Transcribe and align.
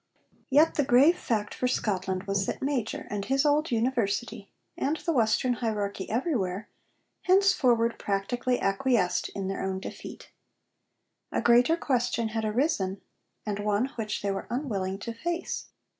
Yet 0.49 0.73
the 0.73 0.83
grave 0.83 1.15
fact 1.15 1.53
for 1.53 1.67
Scotland 1.67 2.23
was 2.23 2.47
that 2.47 2.63
Major 2.63 3.05
and 3.11 3.23
his 3.25 3.45
old 3.45 3.69
University, 3.69 4.49
and 4.75 4.97
the 4.97 5.13
Western 5.13 5.53
hierarchy 5.61 6.09
everywhere, 6.09 6.69
henceforward 7.25 7.99
practically 7.99 8.59
acquiesced 8.59 9.29
in 9.35 9.47
their 9.47 9.61
own 9.63 9.79
defeat. 9.79 10.31
A 11.31 11.39
greater 11.39 11.77
question 11.77 12.29
had 12.29 12.45
arisen, 12.45 12.99
and 13.45 13.59
one 13.59 13.89
which 13.89 14.23
they 14.23 14.31
were 14.31 14.47
unwilling 14.49 14.97
to 14.97 15.13
face. 15.13 15.67